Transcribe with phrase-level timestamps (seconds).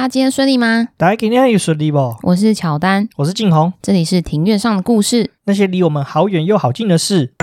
[0.00, 0.88] 家今天顺利吗？
[0.96, 2.16] 大家今天有顺利不？
[2.22, 7.34] 我是乔丹，我是静红，这里是庭院上的故事，那些离我们好远又好近的事。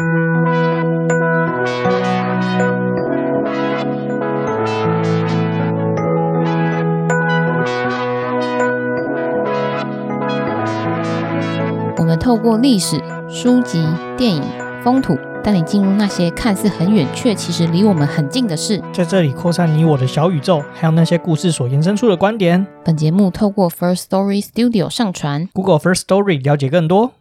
[11.97, 12.99] 我们透过历史、
[13.29, 13.85] 书籍、
[14.17, 14.41] 电影、
[14.83, 15.15] 风土。
[15.47, 22.67] 带你进入那些看似很远却其实离我们很近的事，在这里扩散你我的小宇宙，还有那些故事所延伸出的观点。
[22.83, 27.13] 本节目透过 First Story Studio 上传，Google First Story 了解更多。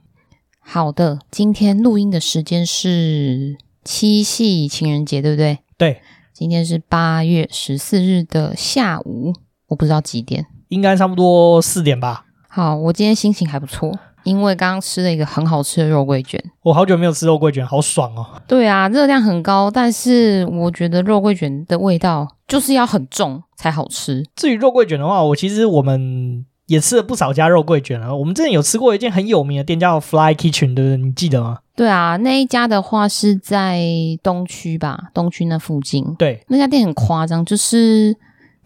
[0.58, 5.60] 好的，今天录音的时间是七夕情人节，对不对？
[5.78, 6.00] 对，
[6.34, 9.34] 今天是八月十四日的下午，
[9.68, 12.24] 我不知道几点，应该差不多四点吧。
[12.48, 13.96] 好，我今天心情还不错。
[14.26, 18.26] 因为刚刚吃了一个很好吃的肉桂卷，我好久没有吃肉桂卷，好爽哦！
[18.48, 24.24] 对啊，热量很高，但是我觉得肉桂卷的味道就是要很重才好吃。
[24.34, 28.16] 至于肉桂卷的话，我其实我们也吃了不少家肉桂卷了。
[28.16, 30.96] 我们之前有吃过一间很有名的店叫 Fly Kitchen，对不对？
[30.96, 31.58] 你记得吗？
[31.76, 33.80] 对啊，那一家的话是在
[34.22, 36.14] 东区吧，东区那附近。
[36.16, 38.16] 对，那家店很夸张，就是。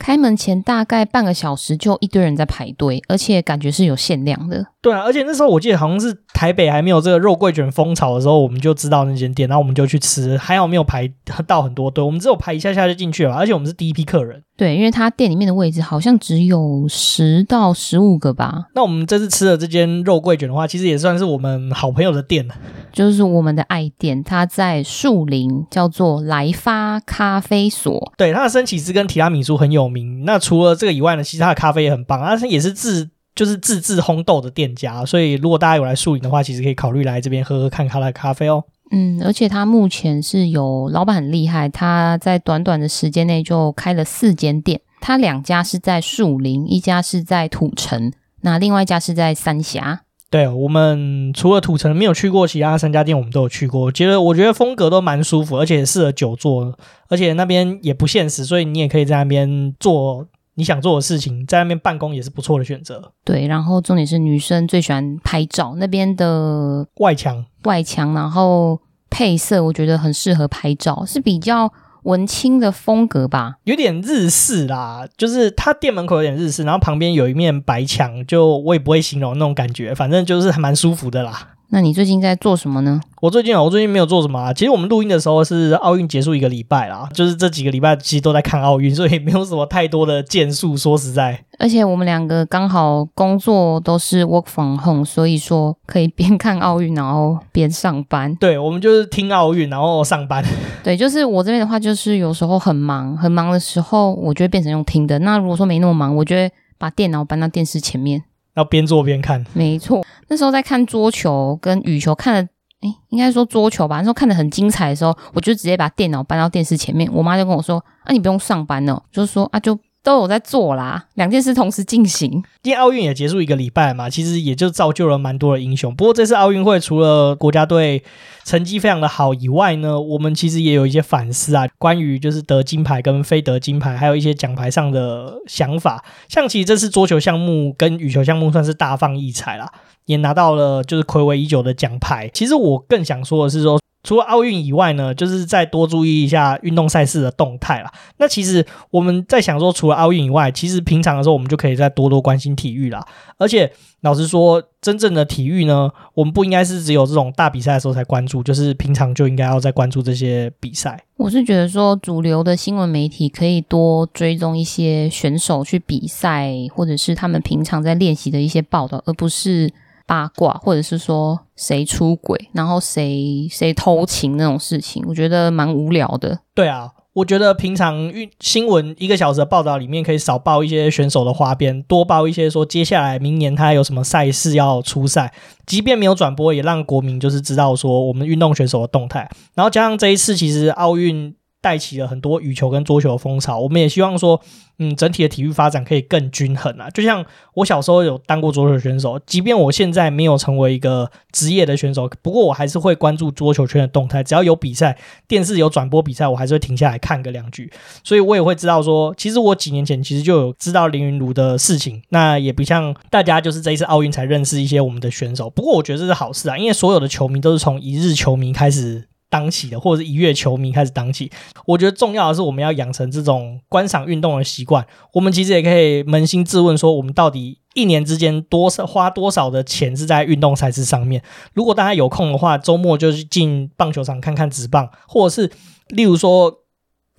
[0.01, 4.67] 开门前大概半个小时就一堆人在排队，而且感觉是有限量的。
[4.81, 11.07] 对啊，而且那时候我记得好像是台北还没有这个肉桂卷风潮的时候，我们就知道那间店，然后我们就去吃，还好没有排
[11.47, 14.43] 到很多队，我们只有排一下下就进去了，而且我们是第一批客人。
[14.61, 18.67] 对，因为他店里面的位置好像只有十到十五个吧。
[18.75, 22.55] 那我们这次吃的这间肉桂卷的话，其实也算是我们好朋友的店了，
[22.93, 28.13] 就是我们的爱店，它在树林，叫做来发咖啡所。
[28.19, 30.27] 对，它的生起司跟提拉米苏很有名。
[30.27, 33.09] 那除了这个以外呢，其实它的咖啡也很棒，而且也是自。
[33.33, 38.65] 就是自制烘豆的店家，所以如果大家有来树林的话，其实可以考虑来这边喝喝看他的咖啡哦。
[38.91, 50.03] 嗯，而且他目前是有老板很厉害，他在短短的时间内就开了四间店，他两家是在树林，一家是在土城，那另外一家是在三峡。
[50.29, 56.77] 对，我们除了土城没有去过，其他三家店我们都有去过，觉得我觉得风格都蛮舒服，而且适合久坐，
[57.09, 60.27] 而且那边也不现实，所以你也可以在那边坐。
[60.61, 63.13] 你想做的事情，在那边办公也是不错的选择。
[63.25, 68.79] 对，然后重点是女生最喜欢拍照，那边的外墙外墙，然后
[69.09, 71.73] 配色我觉得很适合拍照，是比较
[72.03, 81.55] 文青的风格吧，有点日式啦，就是它店门口有点日式，然后旁边有一面白墙，就我也不会形容那种感觉，反正就是还蛮舒服的啦。
[81.73, 83.01] 那你最近在做什么呢？
[83.21, 84.53] 我最近啊，我最近没有做什么啊。
[84.53, 90.77] 其实我们录音的时候是奥运结束一个礼拜啦，就是这几个礼拜其实都在看奥运，所以没有什么太多的建树。
[90.77, 98.35] 说实在，而且我们两个刚好工作都是 work from home，所以说可以边看奥运然后边上班。
[98.37, 100.45] 对，我们就是听奥运然后上班。
[100.83, 105.19] 对，就是我这边的话，就是有时候很忙很忙的时候，我就会变成用听的。
[105.21, 108.25] 那如果说没那么忙，我就会把电脑搬到电视前面。
[108.61, 110.05] 要边做边看，没错。
[110.29, 112.41] 那时候在看桌球跟羽球，看的，
[112.83, 113.97] 诶，应该说桌球吧。
[113.97, 117.11] 那时候看的很精彩的时候，我就直接把电脑搬到电视前面。
[117.13, 119.79] 我妈就跟我说：“啊，你不用上班了。”就是说啊，就。
[120.03, 122.31] 都有在做啦，两件事同时进行。
[122.63, 125.95] 今天奥运也结束一个礼拜嘛，其实也就造就了蛮多的英雄。
[125.95, 128.03] 不过这次奥运会除了国家队
[128.45, 136.03] 成绩非常的好以外呢，我们其实也有一些反思啊，关于就是得金牌跟非得金牌，还有一些奖牌上的想法。
[136.29, 139.71] 像其实这次桌球项目跟羽球项目算是大放异彩啦，
[140.07, 142.31] 也拿到了就是睽违已久的奖牌。
[142.33, 143.79] 其实我更想说的是说。
[144.03, 147.93] 除了奥运以外呢，就是再多注意一下运动赛事的动态啦。
[148.17, 153.07] 那其实我们在想说，除了奥运以外，其实平常的时候我们就可以再多多关心体育啦。
[153.37, 153.71] 而且
[154.01, 160.99] 老实说，真正的体育呢，我们不应该是只有这种大比赛的时候才关注，就是平常就应该要再关注这些比赛。
[161.19, 169.71] 我是觉得说，主流的新闻媒体可以多追踪一些选手去比赛，或者是他们平常在练习的一些报道，而不是。
[170.11, 176.41] 八卦，或者是说谁出轨，然后谁谁偷情那种事情，我觉得蛮无聊的。
[176.53, 185.33] 对啊，我觉得平常运新闻一个小时的报道里面，可以少报一些选手的花边，多报一些说接下来明年他有什么赛事要出赛，
[185.65, 189.31] 即便没有转播，也让国民就是知道说我们运动选手的动态。
[189.55, 191.37] 然后加上这一次，其实奥运。
[191.61, 194.41] 带起了很多羽球跟桌球的风潮，我们也希望说，
[194.79, 196.89] 嗯，整体的体育发展可以更均衡啊。
[196.89, 197.25] 就像
[197.55, 204.23] 我小时候有当过桌球选手，即便我现在没有成为一个职业的选手，不过我还是会关注桌球圈的动态。
[204.23, 204.97] 只要有比赛，
[205.29, 207.71] 电视有转播比赛，我还是会停下来看个两局。
[208.03, 212.03] 所以我也会知道说，其实我几年前其实就有知道林云儒的事情。
[212.09, 215.51] 那也不像大家就是这一次奥运才认识一些我们的选手。
[215.51, 219.10] 不过我觉得这是好事啊，因为所有的球迷都是从一日球迷开始。
[219.31, 221.31] 当起的，或者是一月球迷开始当起。
[221.65, 224.87] 我觉得重要的是我们要养成这种观赏运动的习惯。
[225.15, 231.23] 我们其实也可以扪心自问说，我们到底一年之间多少花多少的钱是在运动赛事上面？
[231.55, 235.51] 如果大家有空的话，周末就去进棒球场看看职棒，或者是
[235.89, 236.60] 例如说。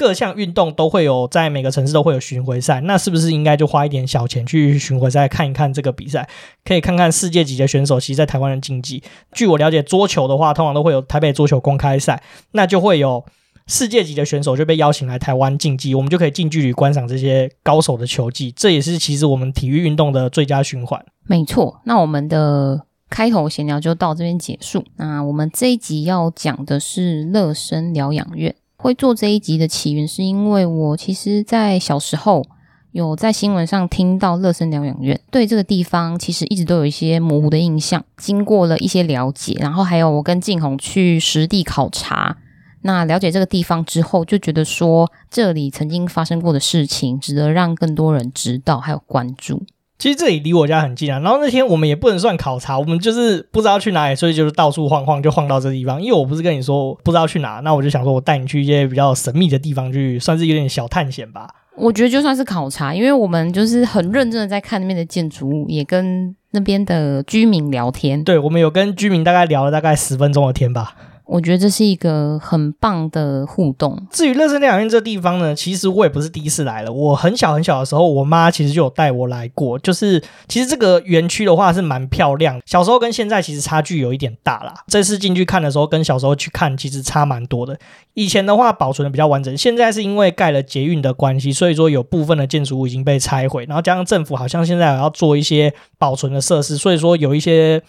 [0.02, 6.28] 各项运动都会有，在每个城市都会有巡回赛，那是不是应该就花一点小钱去巡回赛看一看这个比赛？
[6.66, 9.04] 可以看看世界级的选手，其实在台湾的竞技。
[9.32, 13.24] 据我了解，桌球的话，通常都会有台北桌球公开赛，那就会有
[13.68, 18.52] 世界级的选手就被邀请来台湾竞技，我们就可以近距离观赏这些高手的球技。
[18.54, 21.06] 这也是其实我们体育运动的最佳循环。
[21.28, 24.84] 没错，那我们的开头闲聊就到这边结束。
[24.96, 28.56] 那我们这一集要讲的是乐生疗养院。
[28.82, 32.44] 会做这一集的起源，是因为我其实，在小时候
[32.92, 38.04] 有在新闻上听到乐生疗养院，对这个地方其实一直都有一些模糊的印象。
[38.18, 42.38] 经过了一些了解，然后还有我跟静红去实地考察，
[42.82, 49.64] 那了解这个地方之后，就觉得说这里曾经发生过的事情，值得让更多人知道还有关注。
[50.02, 56.02] 其实这里离我家很近啊，然后那天我们也不能算考察，我们就是不知道去哪里，所以就是到处晃晃，就晃到这个地方。
[56.02, 61.48] 因为我不是跟你说不知道去哪，那我就想说我带你去一些比较神秘的地方去，算是有点小探险吧。
[61.78, 68.24] 我觉得就算是考察，因为我们就是很认真的在看那边的建筑物，也跟那边的居民聊天。
[68.24, 70.96] 对，我们有跟居民大概聊了大概十分钟的天吧。
[71.32, 73.98] 我觉得这是一个很棒的互动。
[74.12, 76.92] 至于乐生疗养院这地方呢，其实我也不是第一次来了。
[76.92, 79.80] 我很小很小的时候，我妈其实就有带我来过。
[79.80, 84.74] 就是其实这个园区的话是蛮漂亮，小时候跟现在其实差距有一点大啦。
[84.88, 87.80] 这次进去看的时候，跟小时候去看其实差蛮多的。
[88.14, 97.82] 以前的话保存的比较完整，现在是因为盖了捷运的关系，所以说有部分的建筑物已经被拆毁，然后加上政府好像现在也要做一些保存的设施，所以说有一些。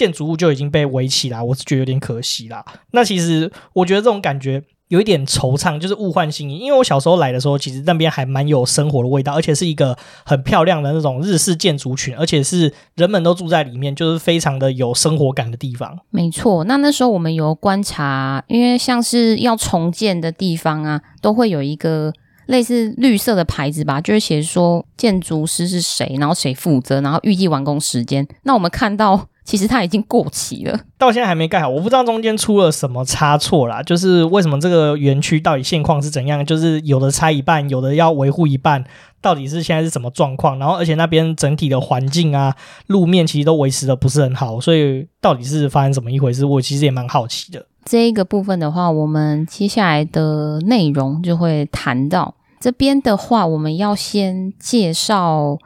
[0.00, 2.64] 建筑物就已经被围起来，我是觉得有点可惜啦。
[2.92, 6.56] 那其实我觉得这种感觉有一点惆怅，就是物换星移。
[6.56, 9.94] 因为我小时候来的时候，其实那边还蛮有生活的味道，而且是一个
[10.24, 15.98] 很漂亮的那种日式建筑群，而且是人们都住在里面，就是非常的有生活感的地方。
[16.08, 22.10] 没错，那那时候我们有观察，因为像是要重建的地方啊，都会有一个
[22.46, 28.26] 类似绿色的牌子吧，就是写说建筑师是谁，然后谁负责，然后预计完工时间。
[28.44, 29.28] 那我们看到。
[29.50, 31.68] 其实它已经过期了，到现在还没盖好。
[31.68, 36.46] 我不知道中间出了什么差错啦，就是为什么这个园区到底现况是怎样？
[36.46, 38.84] 就是有的拆一半，有的要维护一半，
[39.20, 40.56] 到底是现在是什么状况？
[40.60, 42.54] 然后而且那边整体的环境啊，
[42.86, 46.46] 路面其实都维持的不是很好，所以到底是发生什么一回事？
[46.46, 47.66] 我其实也蛮好奇的。
[47.84, 52.36] 这一个部分的话，我们接下来的内容就会谈到。
[52.60, 55.58] 这边的话，我们要先介绍。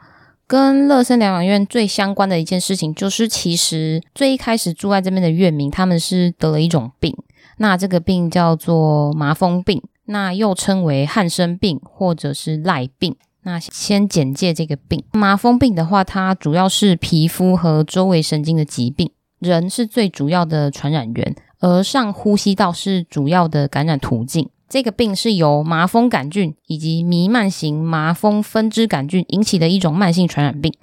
[0.47, 7.15] 跟乐生疗养院最相关的一件事情，就是其实最一开始住在这边的院民，他们是得了一种病，
[7.57, 13.15] 那这个病叫做麻风病，那又称为汉生病或者是赖病。
[13.43, 24.49] 那先简介这个病，麻风病的话，它主要是皮肤和周围神经的疾病，人是最主要的传染源，而上呼吸道是主要的感染途径。
[24.67, 30.73] 这个病是由麻风杆菌以及弥漫型麻风分支杆菌引起的一种慢性传染病。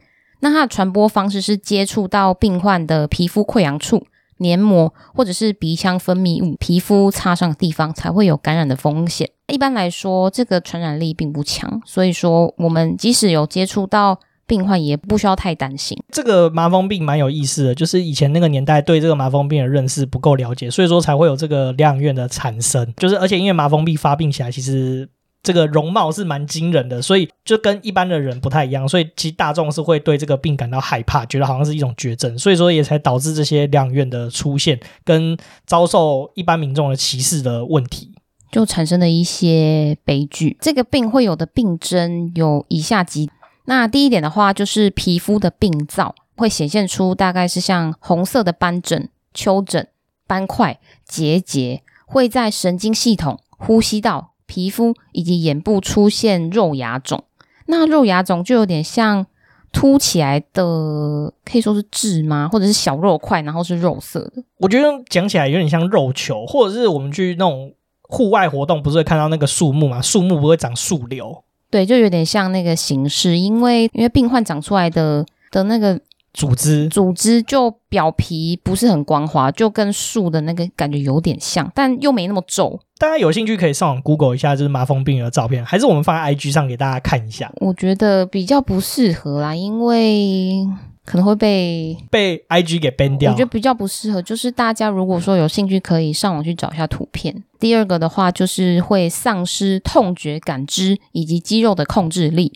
[0.41, 4.07] 那它的传播方式是接触到病患的皮肤溃疡处、
[4.39, 9.31] 黏膜或者是鼻腔分泌物、皮肤擦伤的地方才会有感染的风险。
[9.47, 14.21] 一般来说，这个传染力并不强，所以说我们即使有接触到。
[14.53, 15.97] 病患也不需要太担心。
[16.11, 22.93] 这个麻风病蛮有意思的，就是以前那个年代对这个麻风病的认识不够了解，所以说才会有这个疗养院的产生。
[22.99, 25.09] 就是而且因为麻风病发病起来，其实
[25.43, 38.13] 这个容貌是蛮惊人的，所以就跟一般的人不太一样，所以其实大众是会对这个病感到害怕，觉得好像是一种绝症，所以说也才导致这些疗养院的出现，跟遭受一般民众的歧视的问题，
[38.51, 40.59] 就产生了一些悲剧。
[40.61, 43.31] 这个病会有的病征有以下几。
[43.65, 49.87] 那第一点的话，就是皮肤的病灶会显现出大概是像红色的斑疹、丘疹、
[50.27, 57.25] 斑块、结节，会在神经系统、呼吸道、皮肤以及眼部出现肉芽肿。
[57.67, 59.27] 那肉芽肿就有点像
[59.73, 62.49] 凸起来的，可以说是痣吗？
[62.53, 64.43] 或者是小肉块，然后是肉色的。
[64.59, 70.03] 我觉得讲起来有点像肉球，或者是我们去那种户外活动，不是会看到那个树木嘛？
[70.03, 71.45] 树木不会长树瘤。
[71.73, 75.99] 对，就有点像那个形式，因为因为病患长出来的的那个
[76.35, 82.79] 组织组织就表皮不是很光滑，就跟树的那个感觉有点像，但又没那么皱。
[82.99, 87.51] 大家有兴趣可以上网 Google 一下，就是麻风病人的照片，还是我们放在 IG 上给大家看一下。
[87.57, 90.67] 我觉得比较不适合啦，因为
[91.05, 93.33] 可能会被被 IG 给 ban 掉。
[93.33, 97.43] 我觉得比较不适合，就是大家如果说有兴趣，可以上网去找一下图片。
[97.59, 102.53] 第二个的话，就是会丧失痛觉感知以及肌肉的控制力。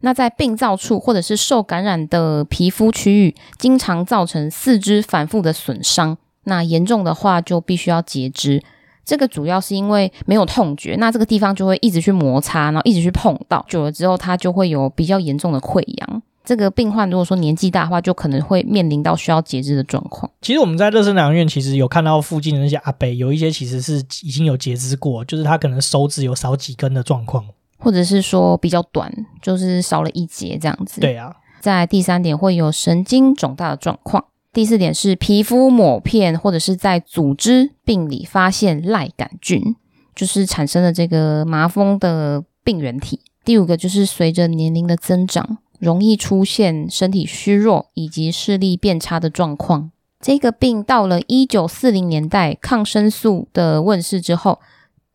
[0.00, 6.18] 那在病灶处或者是受感染的皮肤区域，经常造成四肢反复的损伤。
[6.44, 8.62] 那严重的话，就必须要截肢。
[9.04, 16.22] 这个主要是因为没有痛觉，那这个地方就会一直去摩擦，然后一直去碰到，久了之后它就会有比较严重的溃疡。
[16.46, 20.30] 这个病患如果说年纪大的话，就可能会面临到需要截肢的状况。
[20.40, 27.44] 其实我们在热身疗养院其实有看到附近的那些阿伯，有一些其实是已经有截肢过，就是他可能手指有少几根的状况，
[27.78, 29.12] 或者是说比较短，
[29.42, 31.00] 就是少了一节这样子。
[31.00, 34.26] 对啊，在第三点会有神经肿大的状况。
[34.52, 39.76] 第四点是皮肤抹片或者是在组织病理发现赖杆菌，
[40.14, 43.20] 就是产生了这个麻风的病原体。
[43.44, 49.92] 第五个就是随着年龄的增长，容易出现身体虚弱以及视力变差的状况。
[50.20, 54.58] 这个病到了一九四零年代，抗生素的问世之后，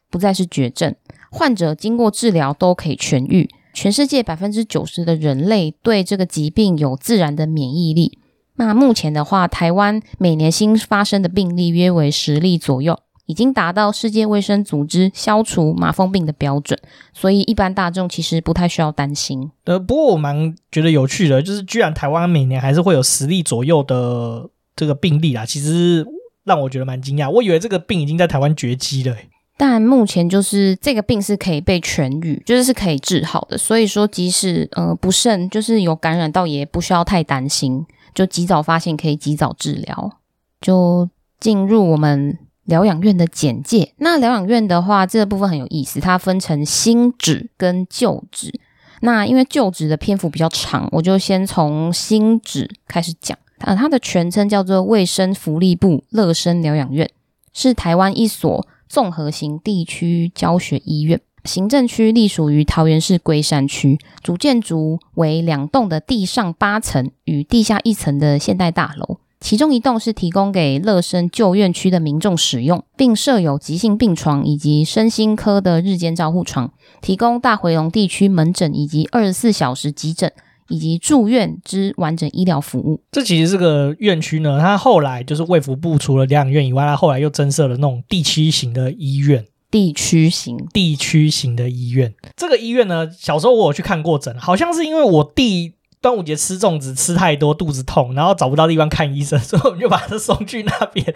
[0.09, 0.95] 不再是绝症，
[1.29, 3.49] 患者经过治疗都可以痊愈。
[3.73, 8.19] 全世界百分之九十的人类对这个疾病有自然的免疫力。
[8.55, 16.77] 那目前的话，台湾每年新发生的病例约为十例左右，已经达到世界卫生组织消除麻风病的标准，
[17.13, 19.51] 所以一般大众其实不太需要担心。
[19.65, 26.05] 呃，不过我蛮觉得有趣的，就是居然台湾每年还是会有十例左右的这个病例啊，其实
[26.43, 27.29] 让我觉得蛮惊讶。
[27.29, 29.15] 我以为这个病已经在台湾绝迹了，
[29.57, 37.85] 但目前就是这个病是可以被痊愈，就是是可以治好的，所以说即使呃不慎就是有感染到，也不需要太担心。
[38.13, 40.17] 就及早发现，可以及早治疗。
[40.59, 41.09] 就
[41.39, 42.37] 进入我们
[42.71, 43.93] 疗养院的简介。
[43.97, 48.59] 那疗养院的话，这个部分很有意思，它分成新址跟旧址。
[49.01, 53.37] 那因为旧址的篇幅比较长，我就先从新址开始讲。
[53.59, 57.09] 呃，它的全称叫做卫生福利部乐生疗养院，
[57.53, 61.19] 是台湾一所综合型地区教学医院。
[61.43, 76.71] 行政区隶属于桃园市龟山区，主建筑为两栋的地上八层与地下一层的现代大楼，其中一栋是提供给乐生旧院区的民众使用，并设有急性病床以及身心科的日间照护床，
[77.01, 80.31] 提供大回龙地区门诊以及二十四小时急诊
[80.69, 83.01] 以及住院之完整医疗服务。
[83.11, 89.45] 这其实这个院区呢，它后来就是卫福部除了疗养院以外，它后来又增设了那种地区型的医院。
[89.71, 101.13] 地区型、地区型的医院，这个医院呢，小时候我有去看过诊，好像是因为我弟端午节吃粽子吃太多，肚子痛，然后找不到地方看医生， 所以我们就把他送去那边。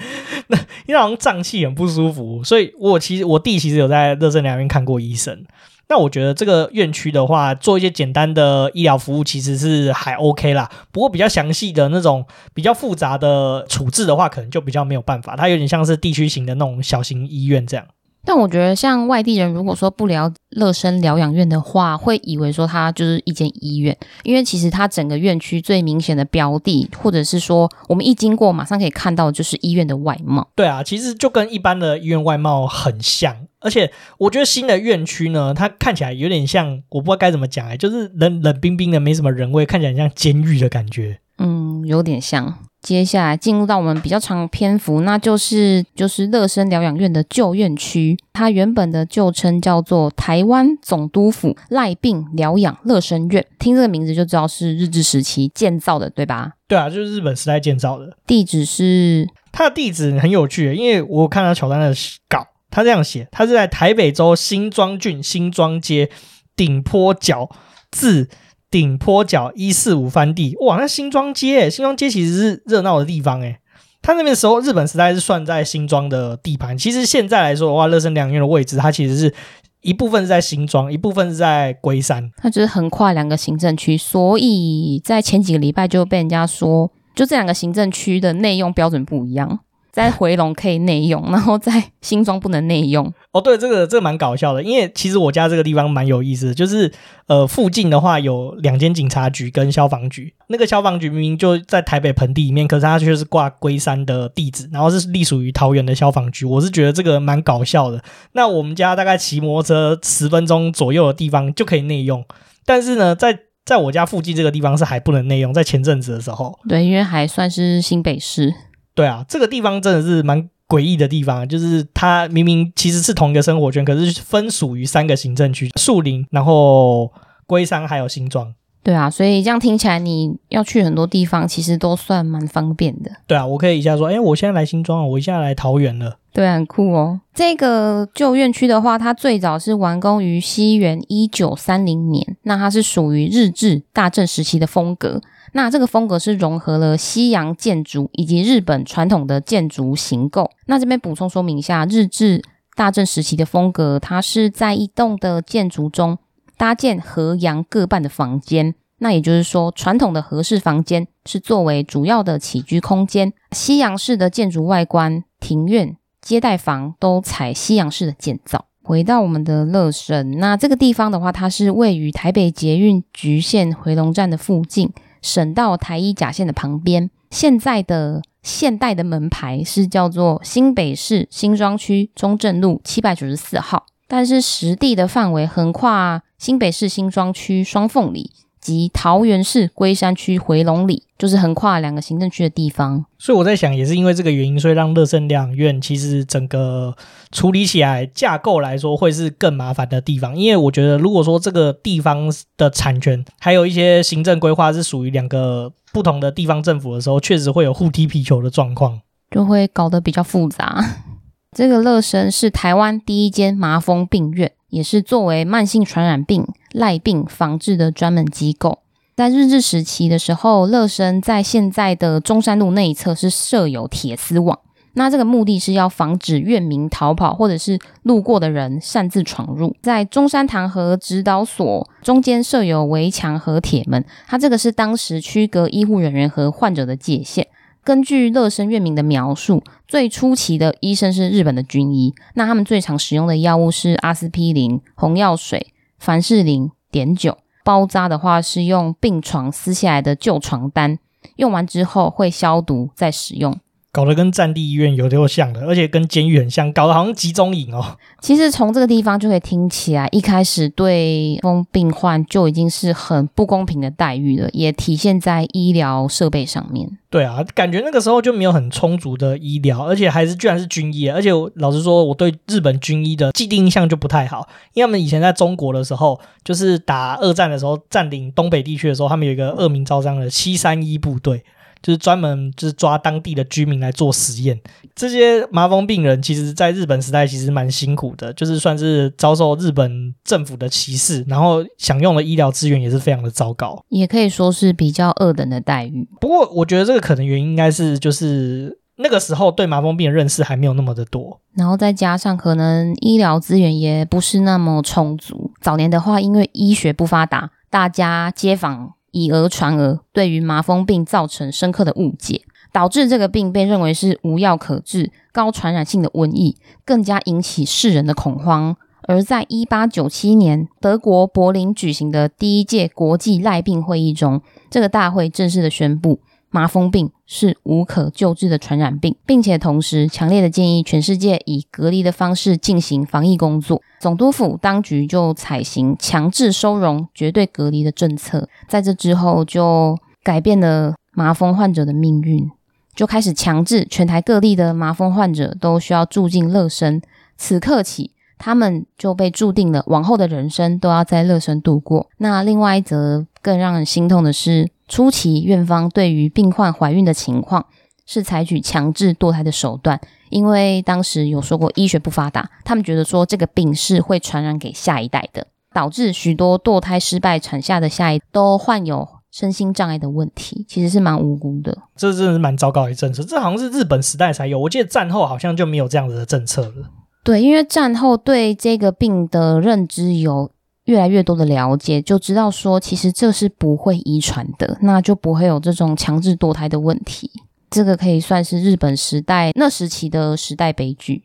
[0.48, 5.44] 那因为好像胀气很不舒服，所以我其实我弟其实有在热身疗养院看过医生。
[5.88, 10.68] 那我觉得这个院区的话，做一些简单的医疗服务其实是还 OK 啦。
[10.92, 12.26] 不过比较详细的那种
[12.56, 15.36] 比较复杂的处置的话，可能就比较没有办法。
[15.36, 17.86] 它有点像是地区型的那种小型医院这样。
[18.26, 30.48] 但我觉得，像外地人如果说不聊乐生疗养院的话，会以为说它就是一间医院，因为其实它整个院区最明显的标的，或者是说我们一经过马上可以看到，就是医院的外貌。
[30.56, 41.20] 对啊，其实就跟一般的医院外貌很像，而且我觉得新的院区呢，它看起来有点像，我不知道该怎么讲哎，就是冷冷冰冰的，没什么人味，看起来像监狱的感觉。
[41.38, 42.58] 嗯，有点像。
[42.86, 56.52] 接下来进入到我们比较长的篇幅，那就是就是乐生疗养院的旧院区，它原本的旧称叫做台湾总督府赖病疗养乐生院，听这个名字就知道是日治时期建造的，对吧？
[56.68, 58.16] 对啊，就是日本时代建造的。
[58.28, 61.92] 地址是它的地址很有趣，因为我看到乔丹的
[62.30, 66.12] 稿，他这样写，他是在台北州新庄郡新庄街
[66.56, 67.50] 顶坡角
[67.90, 68.30] 自。
[68.70, 73.58] 顶坡角一四五番地，哇，那新庄街，新庄街其实是热闹的地方诶。
[74.02, 79.34] 他那边时候日本时代是算在新庄的地盘，其实现在来说的话，乐生疗养院的位置，它其实是
[79.82, 89.62] 一部分是在新庄，一部分是在龟山，它就是横跨两个行政区，所以在前几个礼拜就被人家说，就这两个行政区的内用标准不一样。
[89.96, 91.72] 在回龙可以内用， 然后在
[92.02, 93.10] 新庄不能内用。
[93.32, 96.92] 哦，对，这个这个蛮搞笑的，因为其实我家这个地方蛮有意思的，就是
[97.28, 100.34] 呃附近的话有两间警察局跟消防局。
[100.48, 106.44] 那个消防局明明就在台北盆地里面，可是它却是挂龟山的地址，然后是隶属于桃园的消防局。
[106.44, 108.04] 我是觉得这个蛮搞笑的。
[108.34, 112.22] 那我们家大概骑摩托车十分钟左右的地方就可以内用，
[112.66, 116.60] 但是呢，在在我家附近这个地方是还不能内用，在前阵子的时候。
[116.68, 118.54] 对，因为还算是新北市。
[118.96, 127.12] 对啊，这个地方真的是蛮诡异的地方，就是它明明其实是同一个生活圈，可是分属于三个行政区：树林、然后
[127.46, 128.56] 龟山还有新庄。
[128.86, 133.10] 对啊，所以这样听起来，你要去很多地方，其实都算蛮方便的。
[133.26, 136.20] 对啊，我可以一下说，哎，我现在来新庄，我一下来桃园了。
[136.32, 137.22] 对啊，很酷哦。
[137.34, 145.20] 这个旧院区的话，它最早是完工于西元一九三零年，那它是属于日治大正时期的风格。
[145.54, 150.52] 那这个风格是融合了西洋建筑以及日本传统的建筑形构。
[150.68, 152.44] 那这边补充说明一下，日治
[152.76, 156.20] 大正时期的风格，它是在一栋的建筑中
[156.58, 158.76] 搭建和阳各半的房间。
[159.00, 165.98] 那也就是说，传统的和式房间是作为主要的起居空间，西洋式的建筑外观，庭院。
[166.22, 168.66] 接待房都采西洋式的建造。
[168.82, 177.12] 回到我们的乐省，那这个地方的话，它是位于台北捷运橘线回龙站的附近，省道台一甲线的旁边。
[177.30, 188.32] 现在的现代的门牌是叫做新北市新庄区中正路七百九十四号，但是实地的范围横跨新北市新庄区双凤里。
[188.58, 193.06] 及桃园市龟山区回龙里，就是横跨两个行政区的地方。
[193.20, 196.96] 所以我在想，也是因为这个原因，所以让乐生疗养院其实整个
[197.32, 200.36] 处理起来架构来说会是更麻烦的地方。
[200.36, 202.28] 因为我觉得，如果说这个地方
[202.58, 209.00] 的产权还有一些行政规划是属于两个不同的地方政府的时候，确实会有互踢皮球的状况，
[209.30, 210.84] 就会搞得比较复杂。
[211.56, 214.54] 这个乐生是台湾第一间麻风病院。
[214.76, 218.80] 也是作为慢性传染病赖病防治的专门机构。
[219.16, 224.60] 在日治时期的时候，乐生在现在的中山路那一侧是设有铁丝网。
[224.98, 229.74] 那这个目的是要防止院民逃跑，或者是路过的人擅自闯入。
[229.82, 237.48] 在中山堂和指导所中间设有围墙和铁门，它这个是当时区隔医护人员和患者的界限。
[237.86, 247.38] 根据乐生月明的描述，最初期的医生是日本的军医，那他们最常使用的药物是阿司匹林、红药水、凡士林、碘酒。
[247.64, 250.98] 包扎的话是用病床撕下来的旧床单，
[251.36, 253.60] 用完之后会消毒再使用。
[253.96, 257.96] 搞得跟战地医院有点像的，而且跟监狱很像，搞得好像集中营哦。
[258.20, 266.90] 其实从这个地方就可以听起来，一开始对风病患就已经是很不公平的待遇了，也体现在医疗设备上面。
[267.10, 281.46] 对啊，感觉那个时候就没有很充足的医疗，而且还是居然是军医，而且老实说，我对日本军医的既定印象就不太好，因为他们以前在中国的时候，就是打二战的时候占领东北地区的时候，他们有一个恶名昭彰的七三一部队。
[281.86, 284.60] 就是专门就是抓当地的居民来做实验，
[284.96, 296.10] 这些麻风病人其实在日本时代其实蛮辛苦的，就是算是遭受日本政府的歧视，然后享用的医疗资源也是非常的糟糕，也可以说是比较二等的待遇。
[296.20, 305.52] 不过我觉得这个可能原因应该是就是那个时候对麻风病的认识还没有那么的多，然后再加上可能医疗资源也不是那么充足。
[305.62, 308.95] 早年的话，因为医学不发达，大家街坊。
[309.16, 312.42] 以讹传讹，对于麻风病造成深刻的误解，
[312.74, 318.76] 导致这个病被认为是无药可治、高传染性的瘟疫，更加引起世人的恐慌。
[319.08, 326.20] 而在一八九七年德国柏林举行的第一届国际赖病会议中，这个大会正式的宣布。
[326.56, 333.82] 麻风病是无可救治的传染病，并且同时强烈的建议全世界以隔离的方式进行防疫工作。
[334.00, 338.48] 总督府当局就采行强制收容、绝对隔离的政策。
[338.70, 342.50] 在这之后，就改变了麻风患者的命运，
[342.96, 347.02] 就开始强制全台各地的麻风患者都需要住进乐生。
[347.36, 352.08] 此刻起，他们就被注定了往后的人生都要在乐生度过。
[352.20, 354.70] 那另外一则更让人心痛的是。
[354.88, 357.66] 初期，院方对于病患怀孕的情况
[358.06, 371.76] 是采取强制堕胎的手段，因为当时有说过医学不发达，他们觉得说这个病是会传染给下一代的，导致许多堕胎失败产下的下一代都患有身心障碍的问题，其实是蛮无辜的。
[371.96, 376.92] 这真的是蛮糟糕的政策，这好像是日本时代才有，我记得战后好像就没有这样子的政策了。
[377.24, 380.52] 对，因为战后对这个病的认知有。
[380.86, 387.32] 越来越多的了解，就知道说，其实这是不会遗传的，那就不会有这种强制堕胎的问题。
[387.70, 391.24] 这个可以算是日本时代那时期的时代悲剧。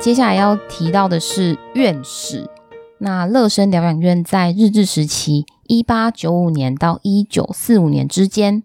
[0.00, 2.48] 接下来要提到的是院史。
[2.98, 8.62] 那乐生疗养院在日治时期（一八九五年到一九四五年）之间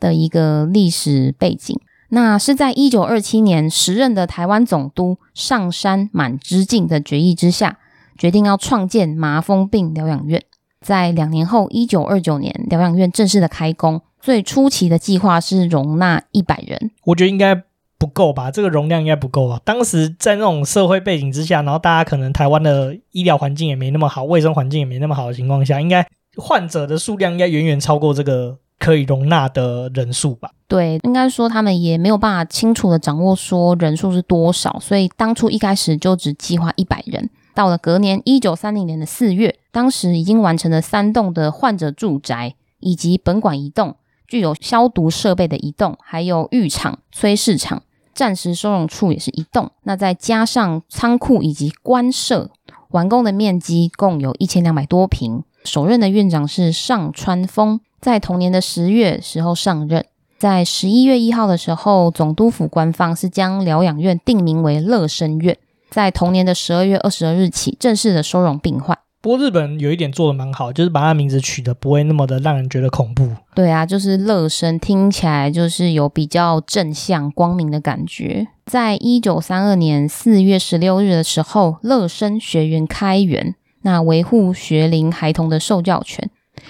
[0.00, 1.78] 的一个历史背景。
[2.14, 7.78] 那是在一九二七年，时任的台湾总督上山满之进的决议之下，
[8.16, 10.40] 决定要创建麻风病疗养院。
[10.80, 14.00] 在两年后，一九二九年，疗养院正式的开工。
[14.20, 16.92] 最初期的计划是容纳一百人。
[17.06, 17.64] 我觉得应该
[17.98, 18.48] 不够吧？
[18.48, 19.60] 这个容量应该不够啊？
[19.64, 30.50] 当时在那种社会背景之下，然后大家可能台湾的医疗环境也没那么好，卫生环境也没那么好的情况下，应该患者的数量应该远远超过这个可以容纳的人数吧？
[30.68, 37.30] 对，应该说他们也没有办法清楚的掌握说人数是多少，所以当初一开始就只计划一百人。
[37.54, 43.96] 到了隔年一九三零年的四月，当时已经完成了三栋的患者住宅以及本馆一栋。
[44.26, 49.70] 具有消毒设备的一栋，还有浴场、炊事场、暂时收容处也是一栋。
[49.84, 52.50] 那再加上仓库以及官舍，
[52.90, 55.44] 完工的面积共有一千两百多平。
[55.64, 60.04] 首任的院长是上川丰，在同年的十月时候上任。
[60.36, 65.56] 在十一月一号的时候，总督府官方是将疗养院定名为乐生院。
[65.88, 68.98] 在同年的十二月二十二日起，正式的收容病患。
[69.22, 73.26] 不过日本有一点做得蛮好，就是把它名字取得不会那么的让人觉得恐怖。
[73.54, 78.48] 对啊，就是乐生，听起来就是有比较正向、光明的感觉。
[78.66, 86.28] 在一九三二年四月十六日的时候，乐生学园开园，那维护学龄孩童的受教权。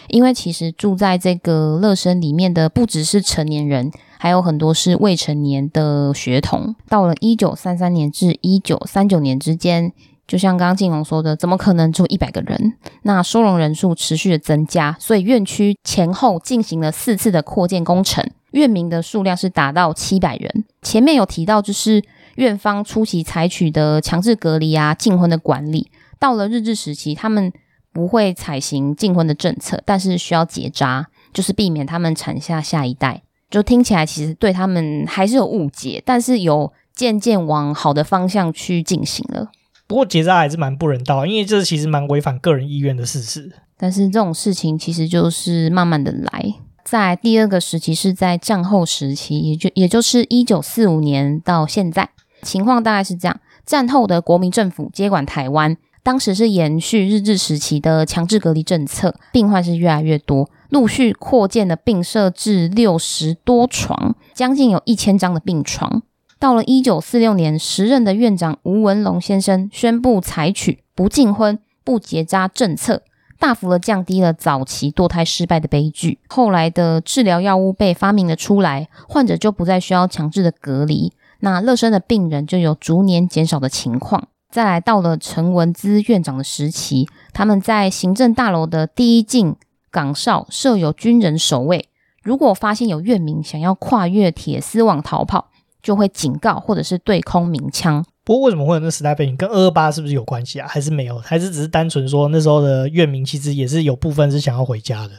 [0.09, 6.75] 因为其实住在这个乐生里面的不只是成年人，还有很多是未成年的学童。
[6.89, 9.93] 到了一九三三年至一九三九年之间。
[10.27, 12.73] 就像刚刚静蓉说的，怎么可能住一百个人？
[13.03, 20.65] 那收容人数持续的增加，所以院区前后进行了四次的扩建工程，院民的数量是达到七百人。
[20.81, 22.03] 前面有提到，就是
[22.37, 27.53] 院方初期采取的强制隔离啊、禁婚的管理，到了日治时期，他们
[27.95, 33.23] 不会采行禁婚的政策，但是需要结扎，就是避免他们产下下一代。
[33.49, 39.49] 就听起来其实对他们还是有误解，但是有渐渐往好的方向去进行了。
[39.87, 43.53] 不过结扎还是蛮不人道，因为这其实蛮违反个人意愿的事实。
[43.77, 46.55] 但是这种事情其实就是慢慢的来。
[46.85, 52.11] 在第二个时期是在战后时期，也就也就是一九四五年到现在，
[52.43, 66.03] 情况大概是这样：战后的国民政府接管台湾，当时是延续日治时期的强制隔离政策，病患是越来越多，陆续扩建的病舍至六十多床，将近有一千张的病床。
[66.39, 73.03] 到了一九四六年，时任的院长吴文龙先生宣布采取不禁婚、不结扎政策，
[73.39, 76.19] 大幅的降低了早期堕胎失败的悲剧。
[76.29, 84.29] 后来的治疗药物被发明了出来，患者就不再需要强制的隔离，那乐生的病人就有逐年减少的情况。
[84.55, 89.57] 再来到了陈文资院长的时期，他们在行政大楼的第一进
[89.91, 91.89] 岗哨设有军人守卫，
[92.23, 95.49] 如果发现有院民想要跨越铁丝网逃跑，
[95.83, 98.05] 就会警告或者是对空鸣枪。
[98.23, 99.37] 不过为什么会有那时代背景？
[99.37, 100.69] 跟二二八是不是有关系啊？
[100.69, 101.19] 还是没有？
[101.19, 105.15] 还是只是单纯说那时候的院民其实也是有部分是想要回家的？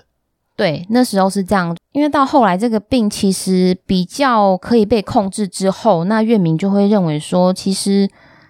[0.55, 1.75] 对，那时候是这样。
[1.91, 8.09] 因为到后来这个病其实比较可以被控制之后，那院民就会认为说，其实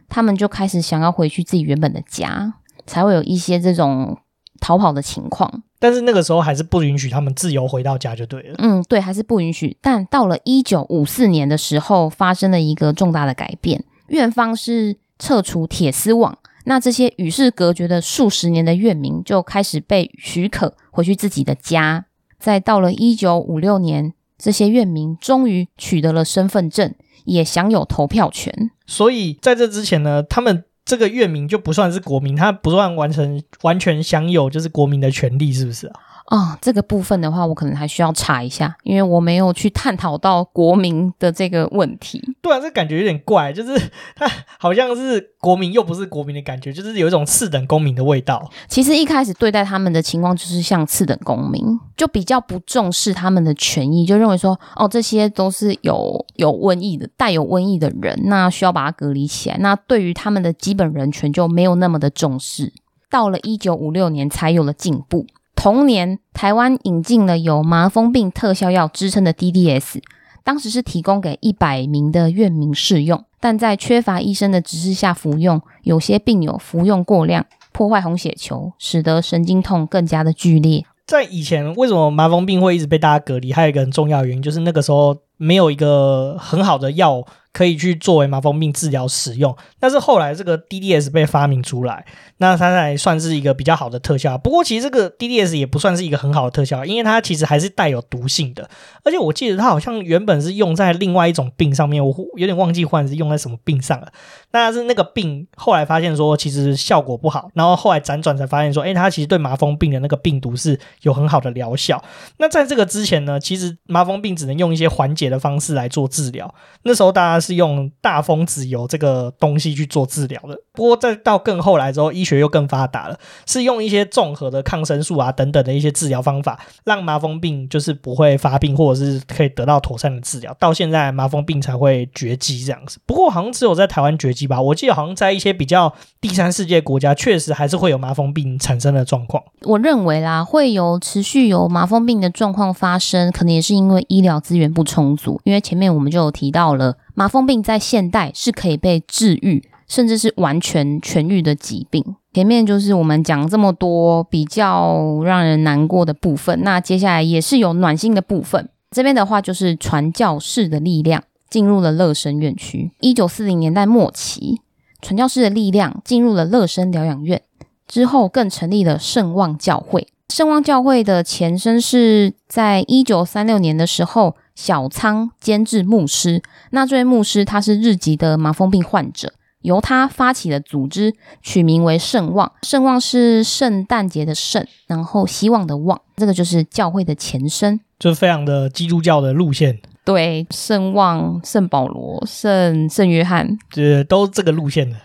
[0.10, 2.54] 他们就开始想要回去自己原本的家，
[2.86, 4.18] 才会有一些这种
[4.60, 5.64] 逃跑的情况。
[5.78, 8.56] 但是那个时候还是不允许他们自由回到家就对了。
[8.58, 9.78] 嗯，对，还是不允许。
[9.82, 22.06] 但到了一九五四年的时候，发生了一个重大的改变，院方是撤除铁丝网，那这些与世隔绝的数十年的院民就开始被许可回去自己的家。
[22.40, 28.72] 再到了一九五六年，这些院民终于取得了身份证，也享有投票权。
[28.88, 30.64] 所以在这之前呢，他们。
[30.86, 36.00] 这个院民就不算是国民，他不算完成完全享有就是国民的权利，是不是啊？
[36.26, 42.20] 啊、哦，这个部分的话，我可能还需要查一下，因为我没有去探讨到国民的这个问题。
[42.42, 43.80] 对啊，这感觉有点怪，就是
[44.18, 48.50] 他好像是国民又不是国民的感觉，就是有一种次等公民的味道。
[48.68, 51.64] 其实一开始对待他们的情况就是像次等公民，
[51.96, 59.58] 就比较不重视他们的权益，就认为说，哦，这些都是有有瘟疫的、带有瘟疫的人，那需要把它隔离起来。
[59.60, 62.74] 那对于他们的基本人权就没有那么的重视。
[63.08, 65.28] 到了一九五六年才有了进步。
[65.56, 70.02] 同年，台湾引进了有麻风病特效药之称的 DDS，
[70.44, 80.86] 当时是提供给一百名的院民试用，但在缺乏医生的指示下服用，有些病友服用过量，破坏红血球，使得神经痛更加的剧烈。
[81.08, 83.54] 在以前，为什么麻风病会一直被大家隔离？
[83.54, 87.24] 还有一个很重要原因，就是那个时候没有一个很好的药。
[87.56, 92.06] 可以去作为麻风病治疗使用，但是后来这个 DDS 被发明出来，
[92.40, 94.38] 那它才算是一个比较好的特效。
[94.38, 98.70] 不过其实这个 DDS 也不算是一个很好的特效，因为它其实还是带有毒性的。
[99.06, 104.12] 而且我记得它好像原本是用在另外一种病上面，我有点忘记换是用在什么病上了。
[104.52, 112.04] 那是那个病后来发现说其实效果不好，然后后来辗转才发现说，哎，它其实对麻风病的那个病毒是有很好的疗效。
[112.36, 116.54] 那在这个之前呢，其实麻风病只能用一些缓解的方式来做治疗。
[116.84, 120.58] 那时候大家是用大风子油这个东西去做治疗的。
[120.74, 130.56] 不过再到更后来之后，医学又更发达了，是用一些综合的抗生素啊等等的一些治疗方法，让麻风病就是不会发病，或者是可以得到妥善的治疗。
[130.60, 132.98] 到现在麻风病才会绝迹这样子。
[133.06, 134.62] 不过好像只有在台湾绝迹吧？
[134.62, 139.42] 我记得好像在一些比较第三世界国家，确实还是会有麻风病产生的状况。
[139.62, 145.40] 我认为啦，会有持续有麻风病的状况发生，可能也是因为医疗资源不充足。
[145.46, 152.04] 因为前面我们就有提到了，麻风病在现代是可以被治愈，甚至是完全痊愈的疾病。
[152.34, 158.70] 前面就是我们讲这么多比较让人难过的部分，那接下来也是有暖心的部分。
[158.92, 162.92] 这边的话就是传教士的力量进入了乐生院区。
[163.00, 164.60] 一九四零年代末期，
[165.02, 167.42] 传教士的力量进入了乐生疗养院
[167.88, 170.08] 之后，更成立了圣望教会。
[170.30, 176.42] 圣望教会的前身是在一九三六年的时候，小仓监制牧师。
[176.72, 182.52] 那这位牧师他是日籍的麻风病患者，由他发起的组织，取名为圣望。
[182.64, 189.80] 圣望是圣诞节的圣，然后希望的望，这个就是教会的前身，就是非常的基督教的路线。
[190.04, 194.96] 对，圣望、圣保罗、圣圣约翰，这都这个路线的。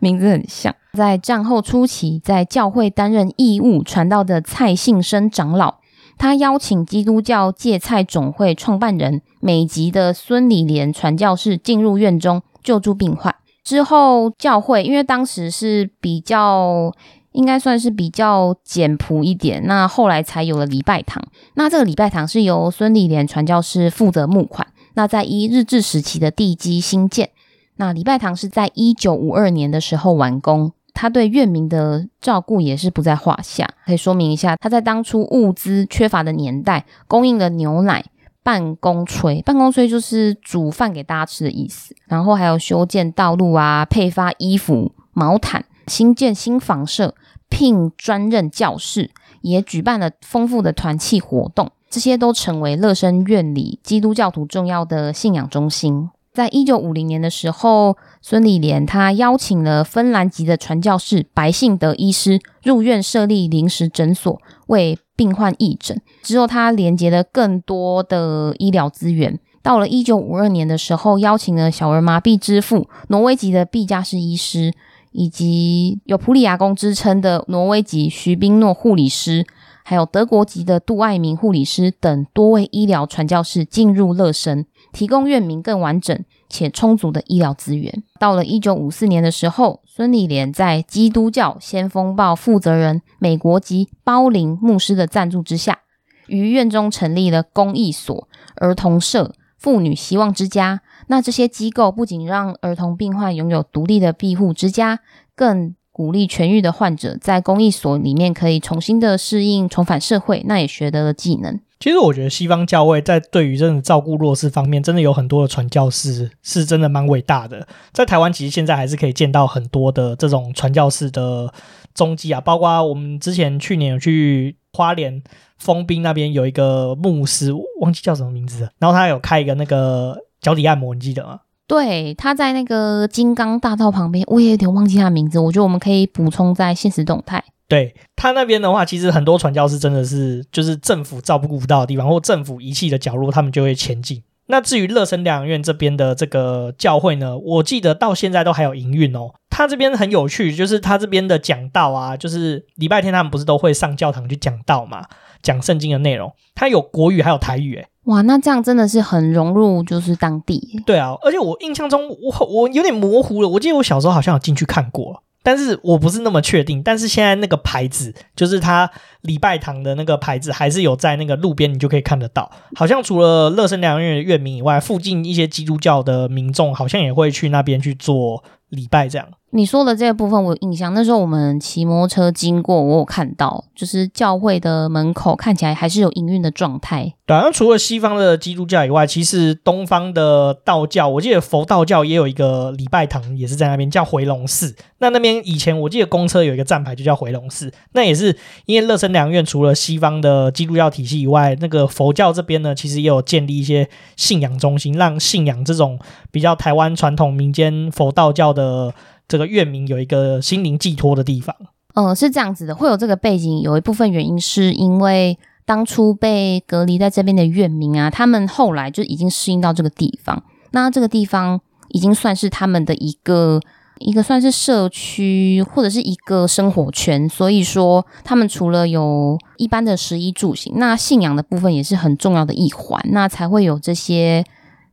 [0.00, 0.74] 名字很像。
[0.92, 5.76] 在战后初期，在教会担任义务传道的蔡信生长老，
[6.18, 13.34] 他邀请基督教芥菜总会创办人美籍的孙理莲传教士进入院中救助病患。
[13.64, 16.92] 之后，教会因为当时是比较
[17.32, 21.22] 应该算是比较简朴一点，那后来才有了礼拜堂。
[21.54, 24.66] 那这个礼拜堂是由孙理莲传教士负责募款。
[24.94, 27.30] 那在一日治时期的地基兴建。
[27.76, 33.68] 那礼拜堂是在一九五二年的时候完工，他对院民的照顾也是不在话下。
[33.86, 38.04] 可以说明一下，他在当初物资缺乏的年代，供应了牛奶、
[38.42, 41.94] 办公炊，办公炊就是煮饭给大家吃的意思。
[42.06, 47.14] 然后还有修建道路啊，配发衣服、毛毯，新建新房舍，
[47.48, 56.10] 聘专任教士，也举办了丰富的团契活动，这些都成为乐生院里基督教徒重要的信仰中心。
[56.32, 66.00] 在一九五零年的时候，孙立莲他邀请了芬兰籍的传教士白信德医师入院设立临时诊所，为病患义诊。
[66.22, 69.38] 之后，他连接了更多的医疗资源。
[69.60, 74.72] 到了一九五二年的时候，邀请了小儿麻痹之父挪威籍的毕加士医师，
[75.10, 79.44] 以及有普里亚公之称的挪威籍徐宾诺护理师，
[79.84, 84.64] 还有德国籍的杜爱明护理师等多位医疗传教士进入乐生。
[84.92, 88.02] 提供院民更完整且充足的医疗资源。
[88.20, 95.80] 到了一九五四年的时候，孙理莲在基督教先锋报负责人美国籍包林牧师的赞助之下，
[96.26, 100.82] 于院中成立了公益所、儿童社、妇女希望之家。
[101.08, 105.00] 那这些机构不仅让儿童病患拥有独立的庇护之家，
[105.34, 111.60] 更鼓励痊愈的患者在公益所里面可以重新的适应、重返社会，那也学得了技能。
[111.82, 117.66] 其实我觉得西方教会在对于这种照顾弱势方面，真的有很多的传教士，是真的蛮伟大的。
[117.92, 121.52] 在台湾，其实现在还是可以见到很多的这种传教士的
[121.92, 125.20] 踪迹啊，包括我们之前去年有去花莲
[125.58, 131.40] 丰滨那边有一个牧师，忘记叫什么名字了，然后他有开一个那个脚底按摩，你记得吗？
[131.66, 137.42] 对，他在那个金刚大道旁边，我也有点忘记他名字，我觉得我们可以补充在现实动态。
[137.72, 144.22] 对，他那边的话，其实很多传教士真的是就是政府照顾不到的地方，或政府遗弃的角落，他们就会前进。
[144.48, 149.30] 那至于乐生疗养院这边的这个教会呢，我记得到现在都还有营运哦。
[149.48, 155.06] 他这边很有趣，就是他这边的讲道啊，就是礼拜天他们不是都会上教堂去讲道嘛，
[155.42, 160.82] 讲圣经的内容，他有国语还有台语，诶哇，那这样真的是很融入就是当地。
[160.84, 165.22] 对啊，而且我印象中我我有点模糊了，我记得我小时候好像有进去看过。
[165.42, 168.90] 但是我不是那么确定，但是现在那个牌子，就是他
[169.22, 172.50] 礼拜堂的那个牌子，还是有在那个路边，你就可以看得到。
[172.76, 179.28] 好像除了乐生疗养院的院民以外，附近一些基督教的民众好像也会去那边去做礼拜这样。
[179.54, 187.12] 你说的这个部分我有印象，那时候我们骑摩托车经过，我有看到，就是教会的门口看起来还是有营运的状态。
[187.26, 194.74] 对啊，那除了西方的基督教以外，其实东方的道教，我记得佛道教也有一个礼拜堂，也是在那边叫回龙寺。
[195.00, 198.34] 那那边以前我记得公车有一个站牌就叫回龙寺，那也是
[198.64, 203.86] 因为乐生疗养院除了西方的基督教体系以外，那个佛教这边呢，其实也有建立一些
[204.16, 205.98] 信仰中心，让信仰这种
[206.30, 208.94] 比较台湾传统民间佛道教的。
[209.28, 211.54] 这个院民有一个心灵寄托的地方。
[211.94, 220.42] 嗯，是这样子的，会有这个背景，有一部分原因是因为当初被隔离在这边的院民啊，他们后来就已经适应到这个地方。
[220.70, 223.60] 那这个地方已经算是他们的一个
[223.98, 227.28] 一个算是社区或者是一个生活圈。
[227.28, 232.98] 所以说，他们除了有一般的食衣住行，那信仰的部分也是很重要的一环。
[233.10, 234.42] 那才会有这些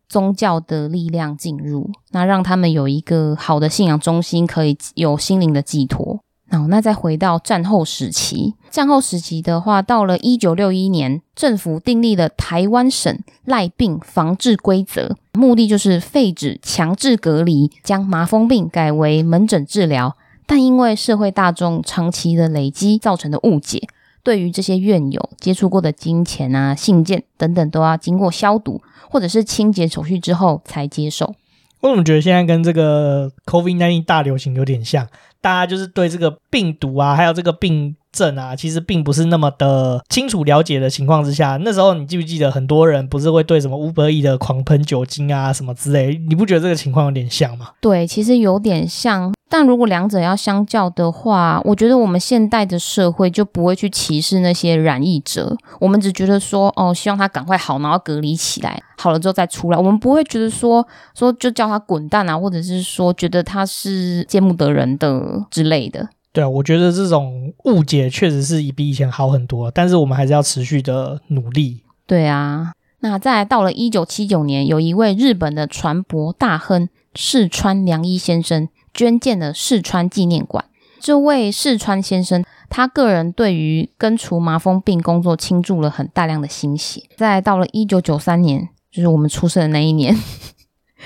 [0.10, 6.20] 宗教的力量进入，那让他们有一个好的信仰中心，可以有心灵的寄托。
[6.52, 8.56] 好，那再回到战后时期。
[8.72, 20.18] 战后时期的话，到了一九六一年，政府订立了台湾省赖病防治规则，目的就是废止强制隔离，将麻风病改为门诊治疗。
[20.48, 23.88] 但因为社会大众长期的累积造成的误解，
[24.24, 31.36] 对于这些院友接触过的金钱啊、信件等等，都要经过消毒或者是清洁手续之后才接受。
[31.82, 35.08] 我怎么觉得现在跟这个 COVID-19 大流行有点像？
[35.42, 46.20] 大家就是对这个病毒啊，还有这个病症啊，其实并不是那么的清楚了解的情况之下，那时候你记不记得很多人不是会对什么 Uber Eats 的狂喷酒精啊什么之类？
[46.28, 47.70] 你不觉得这个情况有点像吗？
[47.82, 49.34] 对，其实有点像。
[49.52, 59.78] 但如果两者要相较的话，我觉得我们现代的社会就不会去歧视那些染疫者，我们只觉得说，哦，希望他赶快好，然后隔离起来，好了之后再出来。
[59.78, 66.08] 我们不会觉得说，说就叫他滚蛋啊，或者是说觉得他是见不得人的之类的。
[66.32, 71.82] 对啊，我觉得这种误解确实是比以前好很多，但是我们还是要持续的努力。
[72.06, 78.70] 对啊，那再到了一九七九年，有一位日本的船舶大亨四川良一先生。
[78.92, 80.66] 捐建了四川纪念馆。
[81.00, 87.04] 这位四川先生，他个人对于根除麻风病工作倾注了很大量的心血。
[87.16, 90.14] 再到了一九九三年，就是我们出生的那一年，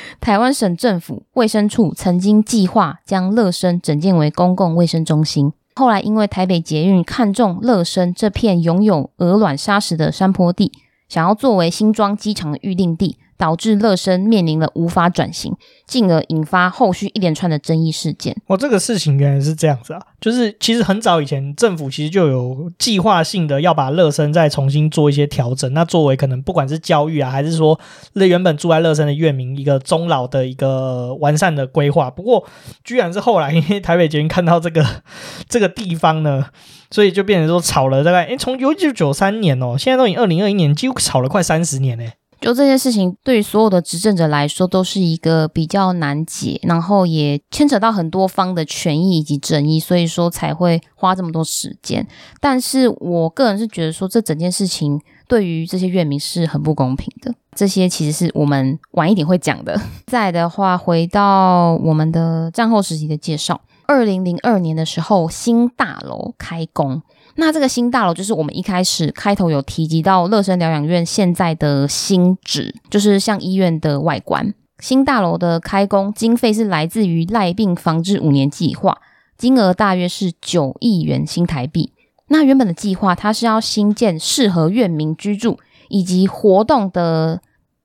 [0.22, 5.54] 台湾省政府卫生处曾经计划将乐生整建为公共卫生中心。
[5.76, 10.72] 后来因为台北捷运看中乐生这片拥有鹅卵砂石的山坡地，
[11.10, 13.18] 想要作为新庄机场的预定地。
[13.44, 15.54] 导致乐生面临了无法转型，
[15.86, 18.34] 进而引发后续一连串的争议事件。
[18.48, 20.02] 哦，这个事情原来是这样子啊！
[20.22, 25.74] 就是其实很早以前，政府其实就有计划性的要把乐生再重新做一些调整。
[25.74, 27.78] 那作为可能不管是教育啊，还是说
[28.14, 32.10] 那原本住在乐生的院民一个终老的一个完善的规划。
[32.10, 32.48] 不过，
[32.86, 34.86] 居然是后来因为台北捷运看到这个
[35.50, 36.46] 这个地方呢，
[36.90, 42.14] 所以就变成说吵了大概诶，从一九九三年哦，现在都已经二零二一年，几乎吵了快三十年嘞。
[42.44, 52.06] 就这件事情，对于所有的执政者来说，都是一个比较难解，然后也牵扯到很多方的权益以及争议，所以说才会花这么多时间。
[52.42, 57.34] 但是我个人是觉得说，这整件事情对于这些院民是很不公平的。
[57.56, 59.80] 这些其实是我们晚一点会讲的。
[60.06, 67.02] 再的话，回到我们的战后时期的介绍，二零零二年的时候，新大楼开工。
[67.36, 74.54] 那这个新大楼就是我们一开始开头有提及到乐生疗养院现在的新址，就是像医院的外观。
[74.80, 79.00] 新大楼的开工经费是来自于赖病防治五年计划，
[79.38, 81.92] 金额大约是九亿元新台币。
[82.28, 87.42] 那原本的计划它是要新建适合院民居住以及活动的。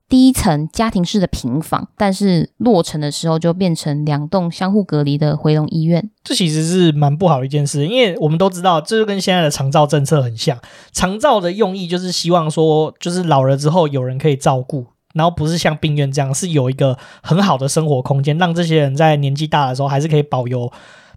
[0.09, 6.09] 第一层家庭式的平房，但是落成的时候就变成两栋相互隔离的回笼医院。
[6.23, 10.57] 这其实是蛮不好的一件事，因为我们都知道，这就跟现在的长照政策很像。
[10.91, 20.71] 长照的用意就是希望说，就是老了之后有人可以照顾，然后不是像病院这样，是有一个很好的生活空间，让这些人在年纪大的时候还是可以保有、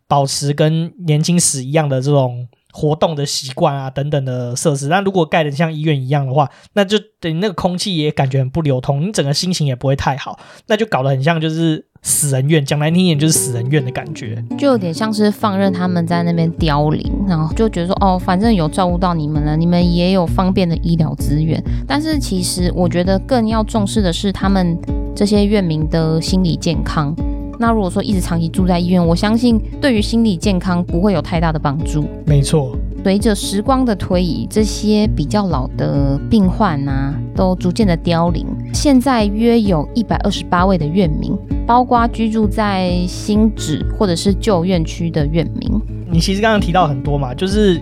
[0.06, 2.46] 保持跟年轻时一样的这种。
[2.72, 4.88] 活动的习惯啊，等等的设施。
[4.88, 21.62] 那如果盖得像医院一样的话，那就等于那个空气也感觉很不流通，你整个心情也不会太好，那就搞得很像就是死人院，讲难听点就是死人院的感觉，就有点像是放任他们在那边凋零，然后就觉得说哦，反正有照顾到你们了，你们也有方便的医疗资源。
[21.86, 24.78] 但是其实我觉得更要重视的是他们
[25.14, 27.14] 这些院民的心理健康。
[27.62, 32.04] 那如果说一直长期住在医院，我相信对于心理健康不会有太大的帮助。
[32.26, 38.44] 没错，随着时光的推移，这些比较老的病患啊，都逐渐的凋零。
[38.74, 45.80] 现在约有一百二十八位的院民，包括居住在新址或者是旧院区的院民。
[46.10, 47.80] 你其实刚刚提到很多嘛，就是。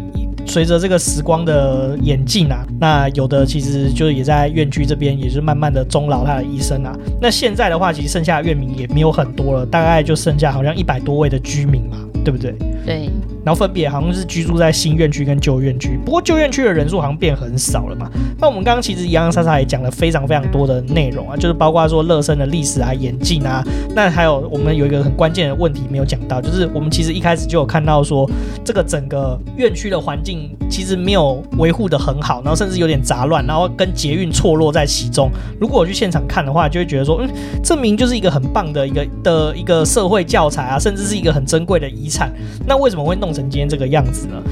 [0.50, 6.92] 随着这个时光的演进啊，那有的其实就是也在院区这边，也是慢慢的终老他的医生啊。
[7.22, 12.52] 那现在的话，其实剩下的院民也没有很多了，大概就剩下好像一百多位的居民嘛，对不对？
[12.84, 13.08] 对。
[13.44, 15.98] 然后分别好像是居住在新院区跟旧院区。
[16.04, 18.10] 不过旧院区的人数好像变很少了嘛。
[18.38, 23.64] 那我们刚刚其实洋洋洒洒也讲了非常非常多的内容啊，就是包括说乐生的历史啊、演进啊。
[23.94, 28.28] 那还有我们有一个很关键的问题没有讲到，就是我们其实一开始就有看到说，
[28.64, 35.30] 这个整个院区的环境其实没有维护的很好，然后甚至有点杂乱，然后跟捷运错落在其中。
[35.60, 37.28] 如果我去现场看的话，就会觉得说，嗯，
[37.62, 42.32] 这明就是一个很棒的一个的一个社会教材啊，甚至是一个很珍贵的遗产。
[42.66, 44.42] 那为什么会弄成今天这个样子呢？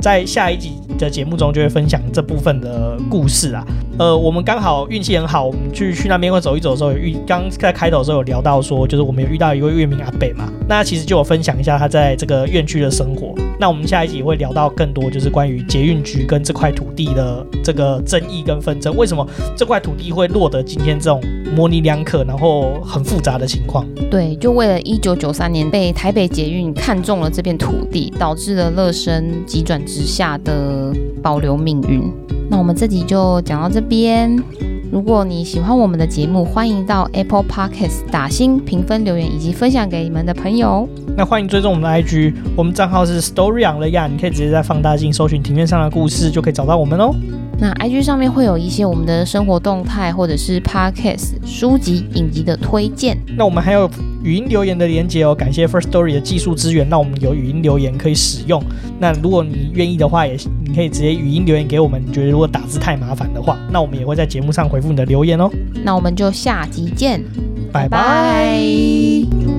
[0.00, 3.64] 在下一集的节目中就会分享这部分的故事啊。
[3.98, 10.48] 呃，我们刚好运气很好，我们去去那边会走一走的时候，有遇刚在开头的时候有聊到说，就是我们有遇到一位月明阿北嘛。
[10.68, 13.34] 那其实就有分享一下他在这个院区的生活。
[13.58, 19.26] 那我们下一集会聊到更多，就是关于捷运局跟这块土地的这个争议跟纷争，为什么
[19.56, 21.20] 这块土地会落得今天这种
[21.56, 23.84] 模棱两可，然后很复杂的情况？
[24.08, 32.02] 对，就为了一九九三年被台北捷运看中了这片土地，导致了乐生急转直下的保留命运。
[32.50, 34.36] 那我们这集就讲到这边。
[34.90, 40.88] 如果你喜欢我们的节目，欢迎到 Apple Podcast 打星评分留言，以及分享给你们的朋友。
[41.16, 47.14] 那欢迎追踪我们的 IG，我们账号是 Story on the Yard，你可以直接在放大镜搜寻庭院上的故事，就可以找到我们哦。
[47.58, 53.18] 那 IG 上面会有一些我们的生活动态，或者是 Podcast 书籍影集的推荐。
[53.36, 53.90] 那我们还有
[54.22, 58.62] 语音留言的连接哦，感谢 First Story 的技术支援，让我们有语音留言可以使用。
[58.98, 62.02] 那如果你愿意的话，也你可以直接语音留言给我们。
[62.04, 65.50] 你觉得如果打字太麻烦的话，那我们也会在节目上回复你的留言哦。
[65.84, 67.22] 那我们就下集见，
[67.72, 69.57] 拜拜。